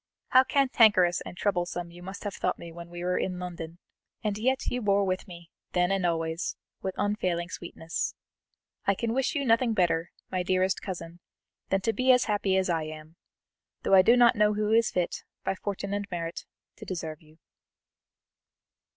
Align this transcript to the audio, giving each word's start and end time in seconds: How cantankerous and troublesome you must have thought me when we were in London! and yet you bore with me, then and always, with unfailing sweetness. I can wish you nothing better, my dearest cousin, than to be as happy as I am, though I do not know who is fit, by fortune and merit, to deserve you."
How 0.29 0.43
cantankerous 0.43 1.21
and 1.27 1.37
troublesome 1.37 1.91
you 1.91 2.01
must 2.01 2.23
have 2.23 2.33
thought 2.33 2.57
me 2.57 2.71
when 2.71 2.89
we 2.89 3.03
were 3.03 3.19
in 3.19 3.37
London! 3.37 3.77
and 4.23 4.35
yet 4.35 4.65
you 4.65 4.81
bore 4.81 5.03
with 5.03 5.27
me, 5.27 5.51
then 5.73 5.91
and 5.91 6.07
always, 6.07 6.55
with 6.81 6.95
unfailing 6.97 7.49
sweetness. 7.49 8.15
I 8.87 8.95
can 8.95 9.13
wish 9.13 9.35
you 9.35 9.45
nothing 9.45 9.73
better, 9.75 10.09
my 10.31 10.41
dearest 10.41 10.81
cousin, 10.81 11.19
than 11.69 11.81
to 11.81 11.93
be 11.93 12.11
as 12.11 12.23
happy 12.25 12.57
as 12.57 12.67
I 12.67 12.85
am, 12.85 13.15
though 13.83 13.93
I 13.93 14.01
do 14.01 14.17
not 14.17 14.35
know 14.35 14.55
who 14.55 14.71
is 14.71 14.89
fit, 14.89 15.23
by 15.43 15.53
fortune 15.53 15.93
and 15.93 16.07
merit, 16.09 16.45
to 16.77 16.83
deserve 16.85 17.21
you." 17.21 17.37